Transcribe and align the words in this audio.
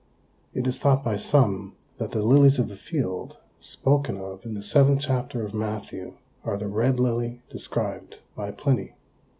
It 0.55 0.65
is 0.65 0.79
thought 0.79 1.03
by 1.03 1.15
some 1.15 1.75
that 1.99 2.09
the 2.09 2.23
"lilies 2.25 2.57
of 2.57 2.69
the 2.69 2.75
field," 2.75 3.37
spoken 3.59 4.17
of 4.17 4.43
in 4.45 4.55
the 4.55 4.63
seventh 4.63 5.01
chapter 5.01 5.45
of 5.45 5.53
Matthew, 5.53 6.13
are 6.43 6.57
the 6.57 6.67
red 6.67 6.99
lily 6.99 7.43
described 7.51 8.17
by 8.35 8.49
Pliny. 8.49 8.95